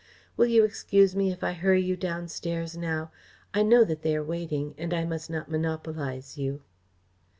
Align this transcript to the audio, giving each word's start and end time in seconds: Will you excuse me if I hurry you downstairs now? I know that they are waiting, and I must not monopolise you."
Will 0.35 0.47
you 0.47 0.63
excuse 0.63 1.15
me 1.15 1.31
if 1.31 1.43
I 1.43 1.51
hurry 1.53 1.83
you 1.83 1.95
downstairs 1.95 2.75
now? 2.75 3.11
I 3.53 3.61
know 3.61 3.83
that 3.83 4.01
they 4.01 4.15
are 4.15 4.23
waiting, 4.23 4.73
and 4.79 4.95
I 4.95 5.05
must 5.05 5.29
not 5.29 5.47
monopolise 5.51 6.39
you." 6.39 6.63